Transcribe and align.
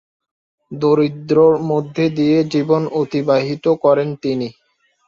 দারিদ্র্যের 0.71 1.55
মধ্যে 1.69 2.05
দিয়ে 2.17 2.37
জীবন 2.53 2.81
অতিবাহিত 3.01 3.65
করেন 3.83 4.09
তিনি। 4.23 4.47